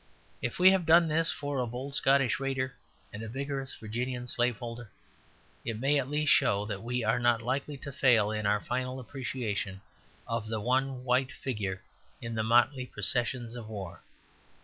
If 0.41 0.57
we 0.57 0.71
have 0.71 0.87
done 0.87 1.07
this 1.07 1.29
for 1.31 1.59
a 1.59 1.67
bold 1.67 1.93
Scottish 1.93 2.39
raider 2.39 2.73
and 3.13 3.21
a 3.21 3.29
vigorous 3.29 3.75
Virginian 3.75 4.25
slave 4.25 4.57
holder, 4.57 4.89
it 5.63 5.79
may 5.79 5.99
at 5.99 6.09
least 6.09 6.33
show 6.33 6.65
that 6.65 6.81
we 6.81 7.03
are 7.03 7.19
not 7.19 7.43
likely 7.43 7.77
to 7.77 7.91
fail 7.91 8.31
in 8.31 8.47
our 8.47 8.61
final 8.61 8.99
appreciation 8.99 9.79
of 10.27 10.47
the 10.47 10.59
one 10.59 11.03
white 11.03 11.31
figure 11.31 11.83
in 12.19 12.33
the 12.33 12.41
motley 12.41 12.87
processions 12.87 13.53
of 13.55 13.69
war. 13.69 14.01